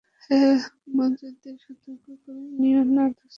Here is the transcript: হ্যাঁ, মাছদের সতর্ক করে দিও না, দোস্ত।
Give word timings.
হ্যাঁ, 0.21 0.55
মাছদের 0.95 1.55
সতর্ক 1.57 2.05
করে 2.23 2.43
দিও 2.59 2.81
না, 2.87 3.05
দোস্ত। 3.09 3.21